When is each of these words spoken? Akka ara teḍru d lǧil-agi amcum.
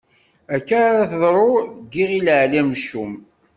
Akka 0.55 0.77
ara 0.87 1.03
teḍru 1.11 1.51
d 1.61 1.63
lǧil-agi 1.85 2.55
amcum. 2.61 3.13